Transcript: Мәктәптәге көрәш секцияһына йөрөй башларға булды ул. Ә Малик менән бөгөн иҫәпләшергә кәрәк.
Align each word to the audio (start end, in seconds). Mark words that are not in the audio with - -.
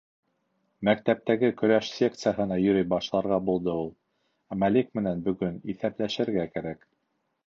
Мәктәптәге 0.87 1.49
көрәш 1.57 1.89
секцияһына 1.97 2.57
йөрөй 2.63 2.87
башларға 2.93 3.37
булды 3.49 3.75
ул. 3.81 3.91
Ә 4.55 4.61
Малик 4.63 4.89
менән 5.01 5.21
бөгөн 5.29 5.61
иҫәпләшергә 5.75 6.47
кәрәк. 6.57 6.83